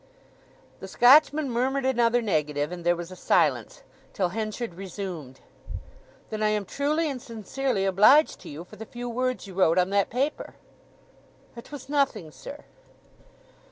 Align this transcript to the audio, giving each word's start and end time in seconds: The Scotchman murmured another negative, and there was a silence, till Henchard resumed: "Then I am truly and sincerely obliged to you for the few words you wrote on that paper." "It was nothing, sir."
The 0.79 0.87
Scotchman 0.87 1.51
murmured 1.51 1.85
another 1.85 2.23
negative, 2.23 2.71
and 2.71 2.83
there 2.83 2.95
was 2.95 3.11
a 3.11 3.15
silence, 3.15 3.83
till 4.13 4.29
Henchard 4.29 4.73
resumed: 4.73 5.41
"Then 6.31 6.41
I 6.41 6.47
am 6.49 6.65
truly 6.65 7.07
and 7.07 7.21
sincerely 7.21 7.85
obliged 7.85 8.39
to 8.39 8.49
you 8.49 8.63
for 8.63 8.77
the 8.77 8.87
few 8.87 9.07
words 9.07 9.45
you 9.45 9.53
wrote 9.53 9.77
on 9.77 9.91
that 9.91 10.09
paper." 10.09 10.55
"It 11.55 11.71
was 11.71 11.87
nothing, 11.87 12.31
sir." 12.31 12.65